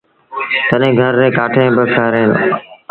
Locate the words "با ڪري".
1.77-2.23